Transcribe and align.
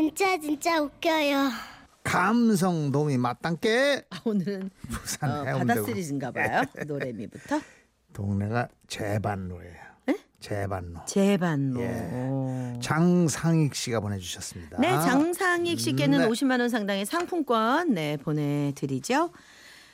진짜 0.00 0.38
진짜 0.38 0.80
웃겨요. 0.80 1.50
감성돔이 2.04 3.18
맞단께 3.18 4.06
아, 4.08 4.20
오늘은 4.24 4.70
부산 4.88 5.30
어, 5.30 5.44
해운대 5.44 5.74
바다 5.74 5.84
시리즈인가 5.84 6.30
봐요. 6.30 6.62
노래미부터 6.88 7.60
동네가 8.14 8.68
제반로예요. 8.88 9.74
에? 10.08 10.14
제반로. 10.40 11.00
재반로. 11.04 11.82
예. 11.82 12.78
장상익 12.80 13.74
씨가 13.74 14.00
보내주셨습니다. 14.00 14.80
네, 14.80 14.88
장상익 14.88 15.78
씨께는 15.78 16.20
네. 16.20 16.28
50만 16.28 16.60
원 16.60 16.70
상당의 16.70 17.04
상품권 17.04 17.92
네 17.92 18.16
보내드리죠. 18.16 19.30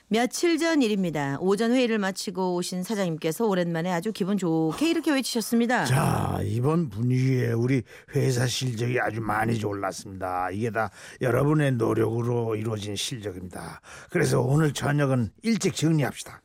며칠 0.09 0.57
전 0.59 0.83
일입니다. 0.83 1.37
오전 1.41 1.73
회의를 1.73 1.99
마치고 1.99 2.55
오신 2.55 2.85
사장님께서 2.85 3.45
오랜만에 3.45 3.91
아주 3.91 4.13
기분 4.13 4.39
좋게 4.39 4.89
이렇게 4.89 5.11
외치셨습니다. 5.11 5.85
자 5.87 6.39
이번 6.45 6.89
분위기에 6.89 7.49
우리 7.53 7.83
회사 8.15 8.47
실적이 8.47 9.01
아주 9.01 9.21
많이 9.21 9.63
올랐습니다. 9.65 10.51
이게 10.53 10.71
다 10.71 10.91
여러분의 11.21 11.73
노력으로 11.73 12.55
이루어진 12.55 12.95
실적입니다. 12.95 13.81
그래서 14.11 14.41
오늘 14.41 14.73
저녁은 14.73 15.31
일찍 15.43 15.75
정리합시다. 15.75 16.41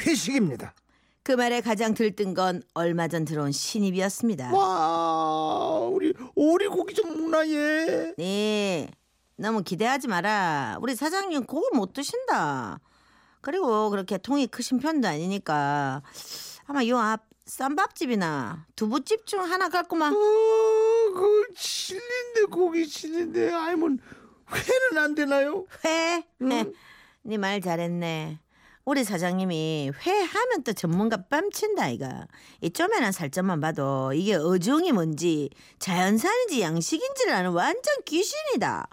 회식입니다. 0.00 0.74
그 1.22 1.32
말에 1.32 1.62
가장 1.62 1.94
들뜬 1.94 2.34
건 2.34 2.62
얼마 2.74 3.08
전 3.08 3.24
들어온 3.24 3.52
신입이었습니다. 3.52 4.52
와 4.52 5.78
우리 5.78 6.12
오리 6.34 6.66
고기 6.66 6.92
좀 6.92 7.08
먹나 7.30 7.48
얘. 7.48 8.12
네, 8.18 8.90
너무 9.42 9.64
기대하지 9.64 10.06
마라. 10.06 10.78
우리 10.80 10.94
사장님 10.94 11.46
고기 11.46 11.76
못 11.76 11.92
드신다. 11.92 12.78
그리고 13.40 13.90
그렇게 13.90 14.16
통이 14.16 14.46
크신 14.46 14.78
편도 14.78 15.08
아니니까 15.08 16.00
아마 16.66 16.86
요 16.86 16.96
앞 16.98 17.24
쌈밥집이나 17.44 18.66
두부집 18.76 19.26
중 19.26 19.42
하나 19.42 19.68
갈구만. 19.68 20.12
어, 20.12 20.16
그 20.16 21.44
실린데 21.56 22.44
고기 22.52 22.84
실린데 22.84 23.52
아이 23.52 23.74
뭐 23.74 23.88
회는 23.88 25.02
안 25.02 25.14
되나요? 25.16 25.66
회? 25.84 26.24
네말 27.22 27.60
잘했네. 27.62 28.38
우리 28.84 29.02
사장님이 29.02 29.90
회 30.06 30.20
하면 30.22 30.62
또 30.62 30.72
전문가 30.72 31.16
뺨친다 31.28 31.88
이가. 31.88 32.28
이 32.60 32.70
쪼매난 32.70 33.10
살점만 33.10 33.60
봐도 33.60 34.12
이게 34.12 34.34
어종이 34.36 34.92
뭔지 34.92 35.50
자연산인지 35.80 36.60
양식인지를 36.60 37.32
아는 37.34 37.50
완전 37.50 37.92
귀신이다. 38.04 38.86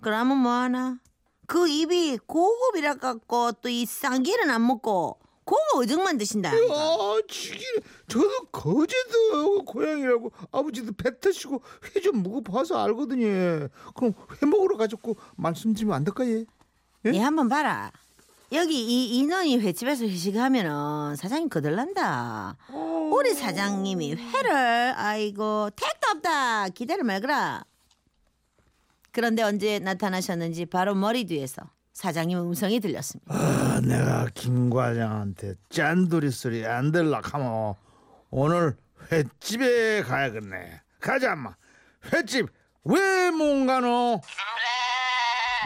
그러면 0.00 0.38
뭐하나? 0.38 0.98
그 1.46 1.68
입이 1.68 2.18
고급이라 2.26 2.94
갖고 2.94 3.52
또 3.52 3.68
이 3.68 3.84
쌍기는 3.86 4.48
안 4.50 4.66
먹고 4.66 5.18
고급 5.44 5.76
어종만 5.78 6.16
드신다. 6.16 6.50
아, 6.52 7.20
지기 7.28 7.64
저도 8.06 8.44
거제도 8.52 9.64
고향이라고 9.64 10.30
아버지도 10.52 10.92
배 10.92 11.18
타시고 11.18 11.60
회 11.96 12.00
좀 12.00 12.22
먹어봐서 12.22 12.78
알거든요. 12.84 13.68
그럼 13.94 14.14
회 14.40 14.46
먹으러 14.46 14.76
가자고 14.76 15.16
말씀드리면 15.36 15.94
안 15.94 16.04
될까 16.04 16.24
얘? 16.26 16.44
예? 17.06 17.10
니 17.10 17.18
한번 17.18 17.48
봐라. 17.48 17.90
여기 18.52 18.82
이 18.84 19.18
인원이 19.18 19.58
횟집에서 19.58 20.04
회식하면은 20.04 21.16
사장님 21.16 21.48
거들난다. 21.48 22.56
우리 23.12 23.32
사장님이 23.34 24.14
회를 24.14 24.94
아이고 24.96 25.70
택도 25.76 26.10
없다 26.16 26.68
기대를 26.70 27.04
말거라. 27.04 27.64
그런데 29.12 29.42
언제 29.42 29.78
나타나셨는지 29.78 30.66
바로 30.66 30.94
머리 30.94 31.24
뒤에서 31.24 31.62
사장님 31.92 32.38
음성이 32.38 32.80
들렸습니다. 32.80 33.34
아, 33.34 33.80
내가 33.84 34.26
김 34.34 34.70
과장한테 34.70 35.54
짠돌이 35.68 36.30
소리 36.30 36.64
안 36.66 36.92
들라 36.92 37.20
하면 37.22 37.74
오늘 38.30 38.76
횟집에 39.10 40.02
가야겠네. 40.02 40.80
가자 41.00 41.32
인마. 41.32 41.54
횟집 42.12 42.46
왜 42.84 43.30
못 43.30 43.66
가노? 43.66 44.20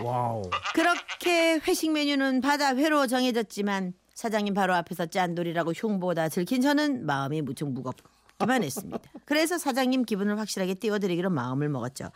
와우. 0.02 0.42
그렇게 0.74 1.60
회식 1.66 1.92
메뉴는 1.92 2.40
바다 2.40 2.74
회로 2.74 3.06
정해졌지만 3.06 3.92
사장님 4.14 4.54
바로 4.54 4.74
앞에서 4.74 5.06
짠돌이라고 5.06 5.72
흉보다 5.72 6.28
들킨 6.28 6.60
저는 6.62 7.06
마음이 7.06 7.42
무척 7.42 7.70
무겁 7.70 7.96
기만 8.44 8.62
했습니다. 8.62 8.98
그래서 9.24 9.58
사장님 9.58 10.04
기분을 10.04 10.38
확실하게 10.38 10.74
띄워드리기로 10.74 11.30
마음을 11.30 11.68
먹었죠. 11.68 12.10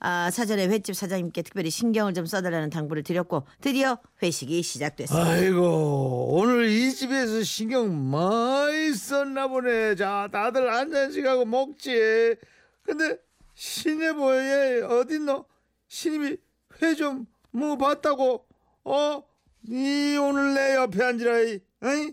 아, 0.00 0.30
사전에 0.30 0.66
횟집 0.66 0.94
사장님께 0.96 1.42
특별히 1.42 1.70
신경을 1.70 2.14
좀 2.14 2.26
써달라는 2.26 2.70
당부를 2.70 3.02
드렸고 3.02 3.44
드디어 3.60 3.98
회식이 4.22 4.62
시작됐습니다. 4.62 5.28
아이고 5.30 6.28
오늘 6.32 6.68
이 6.68 6.92
집에서 6.92 7.42
신경 7.42 8.10
많이 8.10 8.92
썼나 8.94 9.48
보네. 9.48 9.96
자 9.96 10.28
다들 10.32 10.72
한 10.72 10.90
잔씩 10.90 11.24
하고 11.26 11.44
먹지. 11.44 12.34
근데 12.82 13.18
시내보에 13.54 14.82
어딨노? 14.82 15.44
신입이 15.88 16.36
회 16.82 16.94
좀 16.94 17.26
뭐 17.56 17.76
봤다고? 17.76 18.44
어? 18.84 19.22
니 19.68 20.16
오늘 20.16 20.54
내 20.54 20.74
옆에 20.74 21.04
앉으라. 21.04 21.40
이, 21.42 21.60
어이? 21.84 22.12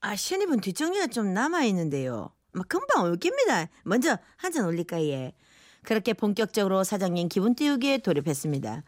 아, 0.00 0.16
신입은 0.16 0.60
뒷정리가 0.60 1.06
좀 1.06 1.32
남아 1.32 1.62
있는데요. 1.66 2.32
막 2.52 2.68
금방 2.68 3.04
올깁니다. 3.04 3.68
먼저 3.84 4.18
한 4.36 4.52
잔 4.52 4.66
올릴까, 4.66 5.02
예. 5.04 5.32
그렇게 5.82 6.12
본격적으로 6.12 6.84
사장님 6.84 7.28
기분 7.28 7.54
띄우기에 7.54 7.98
돌입했습니다. 7.98 8.82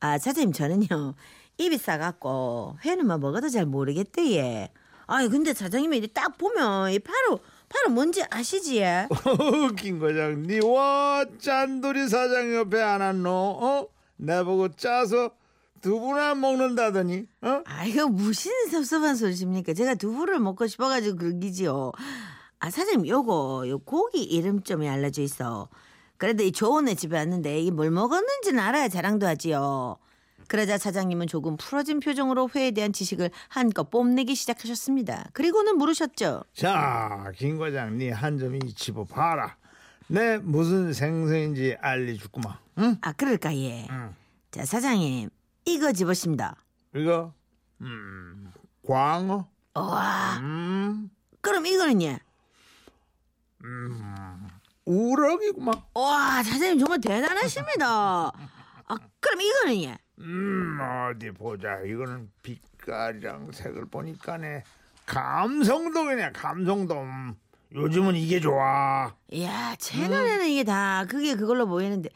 아, 0.00 0.18
사장님, 0.18 0.52
저는요, 0.52 1.14
입이 1.58 1.76
싸갖고, 1.78 2.78
회는 2.84 3.06
뭐 3.06 3.18
먹어도 3.18 3.48
잘 3.48 3.66
모르겠대, 3.66 4.30
예. 4.36 4.68
아니, 5.06 5.28
근데 5.28 5.52
사장님이 5.52 6.12
딱 6.12 6.38
보면, 6.38 6.92
이 6.92 6.98
바로, 7.00 7.40
바로 7.68 7.90
뭔지 7.90 8.22
아시지, 8.30 8.78
예? 8.78 9.06
어, 9.10 9.68
김 9.76 9.98
과장, 9.98 10.42
니와 10.42 11.24
짠돌이 11.38 12.08
사장 12.08 12.54
옆에 12.54 12.80
안 12.80 13.00
왔노? 13.00 13.30
어? 13.30 13.88
내보고 14.16 14.68
짜서 14.76 15.32
두부나 15.80 16.34
먹는다더니, 16.34 17.26
어? 17.42 17.62
아, 17.64 17.84
이거 17.86 18.06
무슨 18.06 18.52
섭섭한 18.70 19.16
소리십니까? 19.16 19.72
제가 19.74 19.94
두부를 19.94 20.38
먹고 20.38 20.66
싶어가지고 20.66 21.16
그러기지요. 21.16 21.92
아, 22.60 22.70
사장님, 22.70 23.06
요거, 23.08 23.64
요 23.68 23.78
고기 23.78 24.22
이름 24.22 24.62
좀 24.62 24.82
알려져 24.82 25.22
있어. 25.22 25.68
그래도 26.18 26.42
이 26.42 26.52
좋은 26.52 26.86
애 26.88 26.94
집에 26.94 27.16
왔는데 27.16 27.60
이 27.60 27.70
뭘 27.70 27.90
먹었는지는 27.90 28.58
알아야 28.62 28.88
자랑도 28.88 29.26
하지요. 29.26 29.96
그러자 30.48 30.76
사장님은 30.78 31.26
조금 31.28 31.56
풀어진 31.56 32.00
표정으로 32.00 32.50
회에 32.54 32.72
대한 32.72 32.92
지식을 32.92 33.30
한껏 33.48 33.88
뽐내기 33.88 34.34
시작하셨습니다. 34.34 35.30
그리고는 35.32 35.78
물으셨죠. 35.78 36.42
자, 36.54 37.32
김 37.36 37.56
과장, 37.58 37.96
니한점 37.96 38.56
이 38.56 38.74
집어 38.74 39.04
봐라. 39.04 39.56
내 40.08 40.38
무슨 40.38 40.92
생선인지 40.92 41.76
알려주구만. 41.80 42.52
응? 42.78 42.96
아, 43.00 43.12
그럴까, 43.12 43.56
예. 43.56 43.86
응. 43.90 44.14
자, 44.50 44.64
사장님, 44.66 45.30
이거 45.66 45.92
집으십니다. 45.92 46.56
이거, 46.96 47.32
음, 47.80 48.50
광어, 48.86 49.46
와, 49.74 50.38
음, 50.40 51.10
그럼 51.40 51.64
이거는 51.66 52.02
예. 53.64 54.50
우럭이구만. 54.84 55.74
와, 55.94 56.42
사장님 56.42 56.78
정말 56.78 57.00
대단하십니다. 57.00 57.86
아, 57.86 58.96
그럼 59.20 59.40
이거는 59.40 59.82
예. 59.84 59.98
음, 60.18 60.78
어디 60.80 61.30
보자. 61.30 61.80
이거는 61.86 62.30
빛깔이랑 62.42 63.52
색을 63.52 63.86
보니까네. 63.86 64.64
감성돔이네, 65.06 66.32
감성돔. 66.32 67.34
요즘은 67.72 68.16
이게 68.16 68.40
좋아. 68.40 69.14
이야, 69.30 69.76
채널에는 69.78 70.46
이게 70.48 70.64
다 70.64 71.04
그게 71.08 71.36
그걸로 71.36 71.66
보이는데 71.66 72.08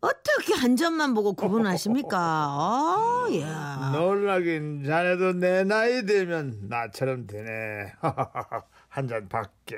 어떻게 0.00 0.54
한 0.54 0.76
점만 0.76 1.14
보고 1.14 1.32
구분하십니까? 1.32 2.18
어, 2.50 3.26
야. 3.40 3.90
놀라긴 3.94 4.84
자네도 4.84 5.32
내 5.34 5.64
나이 5.64 6.04
되면 6.04 6.58
나처럼 6.68 7.26
되네. 7.26 7.92
한 8.90 9.06
잔 9.08 9.28
받게. 9.28 9.76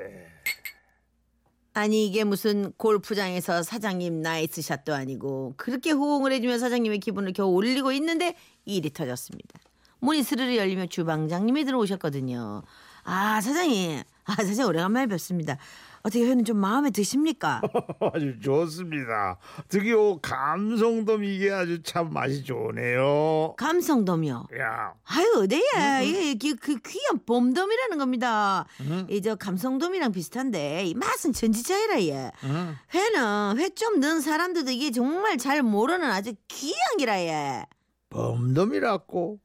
아니 1.81 2.07
이게 2.07 2.25
무슨 2.25 2.73
골프장에서 2.73 3.63
사장님 3.63 4.21
nice 4.21 4.61
shot도 4.61 4.93
아니고 4.95 5.55
그렇게 5.57 5.93
호응을 5.93 6.31
해주면 6.33 6.59
사장님의 6.59 6.99
기분을 6.99 7.33
겨우 7.33 7.55
올리고 7.55 7.91
있는데 7.93 8.37
일이 8.67 8.93
터졌습니다. 8.93 9.59
문이 10.01 10.23
스르르 10.23 10.57
열리며 10.57 10.89
주방장님이 10.89 11.65
들어오셨거든요. 11.65 12.63
아 13.05 13.41
사장님, 13.41 14.03
아 14.25 14.35
사장님 14.35 14.67
오래간만에 14.67 15.07
뵙습니다. 15.07 15.57
어떻게 16.03 16.25
회는 16.25 16.45
좀 16.45 16.57
마음에 16.57 16.91
드십니까? 16.91 17.61
아주 18.15 18.39
좋습니다. 18.41 19.39
특히 19.69 19.93
감성돔 20.23 21.25
이게 21.25 21.51
아주 21.51 21.83
참 21.83 22.13
맛이 22.13 22.43
좋네요. 22.45 23.55
감성돔이요. 23.57 24.47
야, 24.59 24.95
아유, 25.05 25.27
어디야? 25.43 26.01
이게 26.01 26.55
그, 26.55 26.57
그 26.57 26.79
귀한 26.89 27.19
봄돔이라는 27.27 27.99
겁니다. 27.99 28.67
이저 29.09 29.35
감성돔이랑 29.37 30.13
비슷한데 30.13 30.85
이 30.87 30.95
맛은 30.95 31.33
천지 31.33 31.63
차이라 31.63 32.03
얘. 32.05 32.31
응. 32.45 32.77
회는 32.95 33.59
회 33.59 33.71
좀 33.71 34.01
넣은 34.01 34.21
사람들도 34.21 34.71
이게 34.73 34.91
정말 34.91 35.39
잘 35.39 35.63
모르는 35.63 36.11
아주 36.11 36.33
귀한 36.49 36.97
기라 36.99 37.19
얘. 37.21 37.65
범돔이라고 38.11 39.39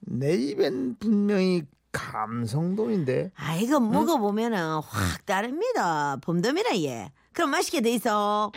내 0.00 0.34
입엔 0.36 0.96
분명히 0.98 1.62
감성돔인데. 1.96 3.32
아 3.34 3.56
이거 3.56 3.80
먹어보면은 3.80 4.80
확 4.80 5.26
다릅니다. 5.26 6.16
봄돔이라 6.20 6.78
얘. 6.82 7.12
그럼 7.32 7.50
맛있게 7.50 7.80
돼 7.80 7.90
있어. 7.92 8.52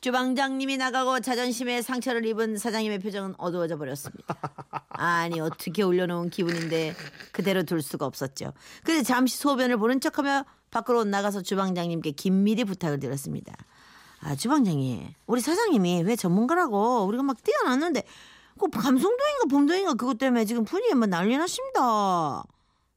주방장님이 0.00 0.76
나가고 0.76 1.18
자존심에 1.18 1.82
상처를 1.82 2.24
입은 2.26 2.58
사장님의 2.58 3.00
표정은 3.00 3.34
어두워져 3.38 3.76
버렸습니다. 3.76 4.36
아니 4.88 5.40
어떻게 5.40 5.82
올려놓은 5.82 6.30
기분인데 6.30 6.94
그대로 7.32 7.64
둘 7.64 7.82
수가 7.82 8.06
없었죠. 8.06 8.52
그래서 8.84 9.02
잠시 9.02 9.36
소변을 9.38 9.78
보는 9.78 10.00
척하며 10.00 10.44
밖으로 10.70 11.02
나가서 11.04 11.42
주방장님께 11.42 12.12
긴밀히 12.12 12.64
부탁을 12.64 13.00
드렸습니다. 13.00 13.54
아 14.20 14.36
주방장님 14.36 15.08
우리 15.26 15.40
사장님이 15.40 16.02
왜 16.02 16.14
전문가라고 16.14 17.04
우리가 17.06 17.22
막 17.24 17.42
뛰어났는데 17.42 18.04
그 18.58 18.70
감성도인가 18.70 19.44
범도인가 19.50 19.94
그것 19.94 20.18
때문에 20.18 20.44
지금 20.44 20.64
분위기 20.64 20.94
뭐 20.94 21.06
난리 21.06 21.36
났습니다. 21.36 22.44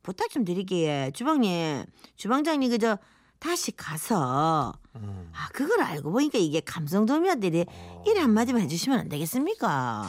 부탁 0.01 0.29
좀 0.29 0.45
드릴게요. 0.45 1.11
주방님 1.11 1.85
주방장님 2.15 2.69
그저 2.71 2.97
다시 3.39 3.71
가서 3.71 4.73
아 4.93 5.49
그걸 5.53 5.81
알고 5.81 6.11
보니까 6.11 6.37
이게 6.37 6.59
감성돔이었더니 6.61 7.65
이래 8.05 8.19
한마디만 8.21 8.61
해주시면 8.63 8.99
안 8.99 9.09
되겠습니까? 9.09 10.07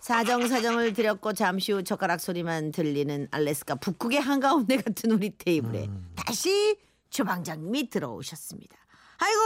사정사정을 0.00 0.92
드렸고 0.92 1.32
잠시 1.32 1.72
후 1.72 1.82
젓가락 1.82 2.20
소리만 2.20 2.72
들리는 2.72 3.28
알래스카 3.30 3.76
북극의 3.76 4.20
한가운데 4.20 4.76
같은 4.76 5.12
우리 5.12 5.30
테이블에 5.36 5.88
다시 6.14 6.78
주방장님이 7.10 7.88
들어오셨습니다. 7.88 8.76
아이고 9.18 9.40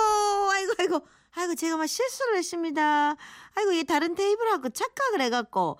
아이고 0.51 0.73
아이고 0.79 1.07
아이고 1.39 1.55
제가 1.55 1.77
막 1.77 1.87
실수를 1.87 2.37
했습니다. 2.39 3.15
아이고 3.55 3.73
이 3.73 3.85
다른 3.85 4.17
테이블하고 4.17 4.71
착각을 4.71 5.21
해갖고 5.21 5.79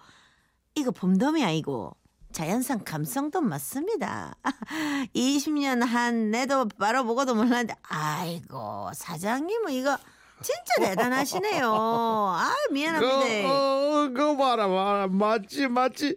이거 0.77 0.93
봄돔이 0.93 1.43
아니고 1.43 1.97
자연산 2.31 2.85
감성돔 2.85 3.49
맞습니다. 3.49 4.37
20년 5.17 5.85
한 5.85 6.31
내도 6.31 6.69
바로 6.79 7.05
보고도 7.05 7.35
몰랐는데 7.35 7.75
아이고 7.83 8.91
사장님은 8.95 9.73
이거 9.73 9.99
진짜 10.43 10.91
대단하시네요. 10.91 11.67
아 11.75 12.55
그, 12.69 12.75
미안합니다. 12.75 13.53
어, 13.53 14.09
그거 14.15 14.37
봐라 14.37 14.69
봐라 14.69 15.09
맞지 15.09 15.67
맞지 15.67 16.17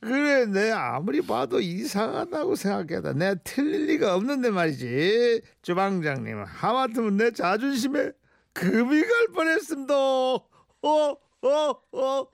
그래 0.00 0.44
내 0.44 0.70
아무리 0.70 1.22
봐도 1.22 1.60
이상하다고 1.60 2.54
생각해다 2.56 3.14
내 3.14 3.36
틀릴 3.42 3.86
리가 3.86 4.14
없는데 4.16 4.50
말이지 4.50 5.40
주방장님 5.62 6.44
하마터면 6.46 7.16
내 7.16 7.30
자존심에 7.30 8.12
금이 8.60 9.02
갈 9.02 9.28
뻔했습니다. 9.34 9.94
어, 9.94 10.46
어어어 10.82 11.78
어 11.92 12.28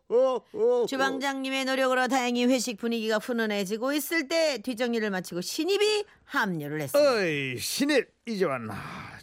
어. 0.54 0.86
주방장님의 0.88 1.64
노력으로 1.64 2.06
다행히 2.06 2.46
회식 2.46 2.78
분위기가 2.78 3.18
훈훈해지고 3.18 3.92
있을 3.92 4.28
때 4.28 4.58
뒷정리를 4.62 5.08
마치고 5.10 5.40
신입이 5.40 6.04
합류를 6.24 6.80
했습니다. 6.82 7.10
어이 7.12 7.58
신입 7.58 8.06
이제 8.26 8.44
왔나. 8.44 8.74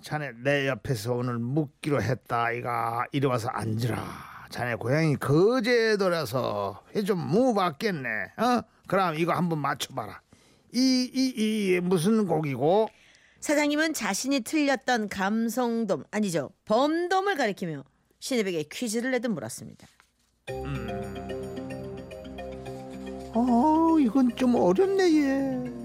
자네 0.01 0.31
내 0.44 0.68
옆에서 0.68 1.13
오늘 1.13 1.40
묵기로 1.40 2.01
했다 2.01 2.44
아이가. 2.46 3.06
이리 3.13 3.25
와서 3.25 3.48
앉으라. 3.50 4.30
자네 4.50 4.75
고향이 4.75 5.16
거제도라서 5.18 6.84
회 6.95 7.04
좀 7.04 7.19
무받겠네. 7.19 8.10
어? 8.38 8.62
그럼 8.88 9.16
이거 9.16 9.34
한번 9.34 9.60
맞춰봐라. 9.60 10.22
이 10.74 11.10
이이 11.13 11.80
무슨 11.80 12.28
곡이고 12.28 12.90
사장님은 13.39 13.94
자신이 13.94 14.41
틀렸던 14.41 15.09
감성돔 15.09 16.03
아니죠 16.12 16.51
범돔을 16.65 17.36
가리키며 17.36 17.83
신입에게 18.19 18.63
퀴즈를 18.63 19.12
내듯 19.12 19.31
물었습니다. 19.31 19.88
어 23.33 23.97
이건 24.00 24.36
좀 24.36 24.56
어렵네 24.56 25.13
얘 25.24 25.80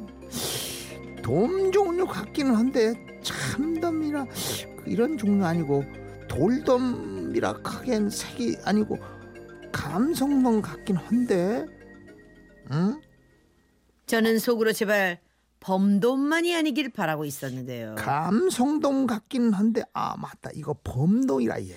돔 1.22 1.72
종류 1.72 2.06
같기는 2.06 2.54
한데 2.54 2.92
참돔이라 3.22 4.26
이런 4.84 5.16
종류 5.16 5.42
아니고 5.44 5.82
돌돔이라 6.28 7.54
크겐 7.62 8.10
색이 8.10 8.58
아니고 8.62 8.98
감성돔 9.72 10.60
같긴 10.60 10.96
한데 10.96 11.64
응? 12.72 13.00
저는 14.06 14.38
속으로 14.38 14.72
제발 14.74 15.18
범돔만이 15.64 16.54
아니길 16.54 16.90
바라고 16.90 17.24
있었는데요. 17.24 17.94
감성돔 17.96 19.06
같긴 19.06 19.54
한데 19.54 19.82
아 19.94 20.14
맞다 20.18 20.50
이거 20.54 20.76
범돔이라 20.84 21.62
얘 21.62 21.76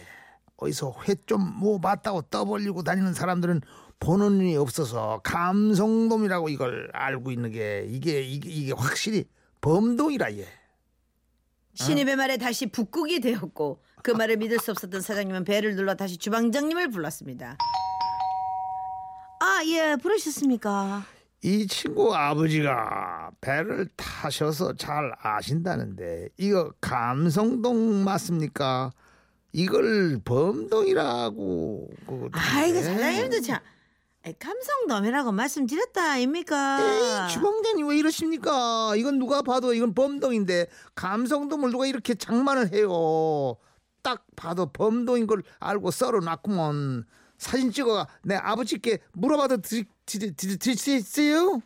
어디서 0.58 0.94
회좀뭐 1.08 1.80
맞다고 1.80 2.24
떠벌리고 2.24 2.84
다니는 2.84 3.14
사람들은 3.14 3.62
보는 4.02 4.42
일이 4.42 4.58
없어서 4.58 5.22
감성돔이라고 5.24 6.50
이걸 6.50 6.90
알고 6.92 7.32
있는 7.32 7.50
게 7.52 7.86
이게 7.88 8.22
이게, 8.24 8.50
이게 8.50 8.74
확실히 8.74 9.24
범돔이라 9.62 10.34
얘 10.34 10.46
신입의 11.76 12.18
말에 12.18 12.36
다시 12.36 12.66
북극이 12.66 13.22
되었고 13.22 13.82
그 14.04 14.12
말을 14.12 14.36
믿을 14.36 14.60
수 14.60 14.72
없었던 14.72 15.00
사장님은 15.00 15.46
배를 15.46 15.76
눌러 15.76 15.96
다시 15.96 16.18
주방장님을 16.18 16.90
불렀습니다. 16.90 17.58
아, 19.40 19.62
예, 19.66 19.96
부르셨습니까? 20.02 21.06
이 21.44 21.68
친구 21.68 22.16
아버지가 22.16 23.32
배를 23.42 23.88
타셔서 23.96 24.76
잘 24.76 25.12
아신다는데 25.20 26.30
이거 26.38 26.72
감성동 26.82 28.04
맞습니까? 28.04 28.92
이걸 29.54 30.20
범동이라고 30.26 31.90
그 32.06 32.30
아이고, 32.34 32.82
사장님도 32.82 33.42
참. 33.42 33.60
감성돔이라고 34.40 35.32
말씀드렸다 35.32 36.12
아닙니까? 36.12 36.80
에이, 36.82 37.30
주방장님 37.34 37.88
왜 37.88 37.98
이러십니까? 37.98 38.94
이건 38.98 39.20
누가 39.20 39.42
봐도 39.42 39.74
이건 39.74 39.94
범동인데 39.94 40.68
감성돔을 40.96 41.72
누가 41.72 41.86
이렇게 41.86 42.14
장만을 42.14 42.74
해요? 42.74 43.56
딱 44.02 44.26
봐도 44.36 44.66
범동인 44.66 45.28
걸 45.28 45.44
알고 45.60 45.92
썰어놨구먼. 45.92 47.06
사진 47.38 47.72
찍어 47.72 48.08
내 48.24 48.36
아버지께 48.36 49.00
물어봐도 49.14 49.58
드리, 49.62 49.86
드리, 50.06 50.34
드리, 50.36 50.58
드릴 50.58 50.78
수 50.78 50.92
있어요? 50.92 51.62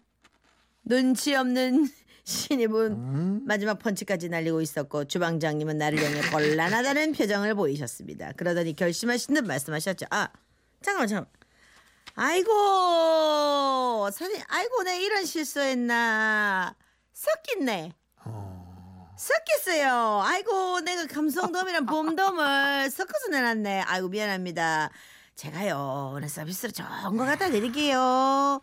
눈치 0.83 1.35
없는 1.35 1.89
신입은 2.23 3.45
마지막 3.45 3.79
펀치까지 3.79 4.29
날리고 4.29 4.61
있었고 4.61 5.05
주방장님은 5.05 5.77
나를 5.77 6.03
향해 6.03 6.21
곤란하다는 6.29 7.13
표정을 7.13 7.55
보이셨습니다. 7.55 8.33
그러더니 8.33 8.75
결심하신 8.75 9.35
듯 9.35 9.45
말씀하셨죠. 9.45 10.05
아 10.11 10.29
잠깐만 10.81 11.07
잠깐. 11.07 11.27
아이고 12.13 14.09
사장님 14.11 14.43
아이고 14.49 14.83
내 14.83 15.01
이런 15.01 15.25
실수했나 15.25 16.75
섞였네. 17.13 17.93
섞였어요. 19.17 20.21
아이고 20.23 20.79
내가 20.81 21.05
감성돔이랑 21.05 21.85
봄돔을 21.85 22.89
섞어서 22.91 23.27
내놨네. 23.29 23.81
아이고 23.81 24.09
미안합니다. 24.09 24.89
제가요 25.41 26.11
오늘 26.13 26.29
서비스로 26.29 26.71
좋은 26.71 27.17
거 27.17 27.25
갖다 27.25 27.49
드릴게요. 27.49 28.61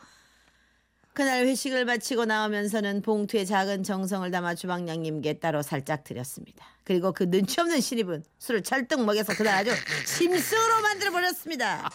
그날 1.12 1.44
회식을 1.44 1.84
마치고 1.84 2.24
나오면서는 2.24 3.02
봉투에 3.02 3.44
작은 3.44 3.82
정성을 3.82 4.30
담아 4.30 4.54
주방장님께 4.54 5.40
따로 5.40 5.62
살짝 5.62 6.04
드렸습니다. 6.04 6.64
그리고 6.84 7.10
그 7.10 7.28
눈치 7.28 7.60
없는 7.60 7.80
신입은 7.80 8.22
술을 8.38 8.62
찰떡 8.62 9.04
먹여서 9.04 9.34
그날 9.34 9.56
아주 9.56 9.72
짐승으로 10.06 10.82
만들어 10.82 11.10
버렸습니다. 11.10 11.90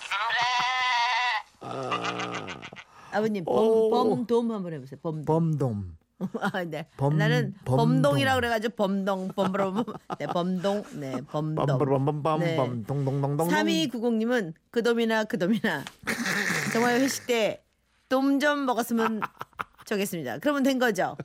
아버님 3.12 3.48
오. 3.48 3.90
범, 3.90 4.10
범돔 4.10 4.52
한번 4.52 4.74
해보세요. 4.74 5.00
범. 5.02 5.24
범돔. 5.24 5.96
아, 6.42 6.63
네. 6.63 6.88
범- 6.98 7.18
나는 7.18 7.53
범동. 7.65 7.77
범동이라고 8.01 8.36
그래가지고 8.39 8.75
범동, 8.75 9.27
범범, 9.36 9.84
네, 10.20 10.25
범동, 10.27 10.84
네, 11.00 11.22
범동. 11.30 11.65
빰빰빰빰빰 11.65 12.39
네. 12.39 12.56
동동동동 12.88 13.48
3290님은 13.50 14.53
그 14.72 14.84
돔이나 14.84 15.24
그 15.25 15.38
돔이나 15.38 15.84
정말 16.74 17.00
회식 17.00 17.27
때 17.27 17.63
돔 18.10 18.39
좀 18.39 18.65
먹었으면 18.68 19.22
좋겠습니다. 19.86 20.38
그러면 20.38 20.62
된 20.63 20.77
거죠. 20.77 21.18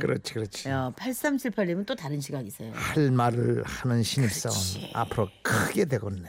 그렇지 0.00 0.32
그렇지 0.34 0.68
야, 0.70 0.90
8378님은 0.96 1.84
또 1.86 1.94
다른 1.94 2.20
시각이세요. 2.22 2.72
할 2.74 3.10
말을 3.10 3.62
하는 3.64 4.02
신입사원 4.02 4.56
앞으로 4.94 5.28
크게 5.42 5.84
되겠네 5.84 6.28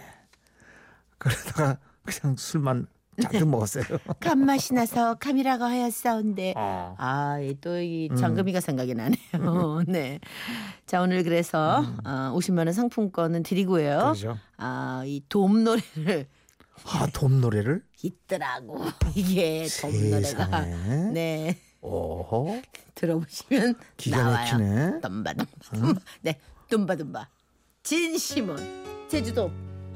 그러다가 1.18 1.77
그냥 2.06 2.36
술만 2.36 2.88
잔뜩 3.22 3.48
먹었어요 3.48 3.84
감맛이 4.20 4.74
나서 4.74 5.16
감이라고 5.16 5.64
하였사온데 5.64 6.54
어. 6.56 6.96
아, 6.98 7.38
또 7.62 7.78
이 7.80 8.10
장금이가 8.18 8.60
생각이 8.60 8.94
나네요. 8.96 9.84
네. 9.88 10.20
자, 10.86 11.02
오늘 11.02 11.24
그래서 11.24 11.84
어, 12.06 12.34
50만 12.36 12.60
원 12.60 12.74
상품권은 12.74 13.44
드리고요. 13.44 13.98
그러죠. 14.00 14.38
아, 14.58 15.04
이 15.06 15.22
돔 15.30 15.64
노래를 15.64 16.28
아 16.86 17.08
돔 17.14 17.42
노래를 17.42 17.84
있더라고. 18.04 18.84
이게 19.16 19.68
돔 19.82 19.92
노래가. 19.92 20.22
세상에. 20.28 21.12
네. 21.14 21.58
오호 21.82 22.62
들어보시면 22.96 23.76
기가 23.98 24.18
나와요. 24.24 24.36
막히네 24.38 25.00
덤바 25.02 25.34
덤바 25.34 25.46
덤바. 25.80 26.02
네. 26.22 26.40
덤바 26.70 26.96
덤바. 26.98 27.30
진심은 27.84 29.08
제주도 29.08 29.52